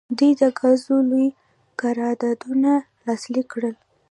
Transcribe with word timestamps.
دوی 0.17 0.31
د 0.41 0.43
ګازو 0.59 0.95
لوی 1.09 1.27
قراردادونه 1.81 2.71
لاسلیک 3.05 3.47
کړل. 3.53 3.75